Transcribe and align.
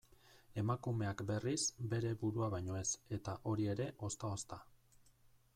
Emakumeak, 0.61 1.21
berriz, 1.31 1.59
bere 1.93 2.15
burua 2.23 2.49
baino 2.55 2.81
ez, 2.81 2.89
eta 3.21 3.39
hori 3.53 3.71
ere 3.75 3.91
ozta-ozta. 4.09 4.63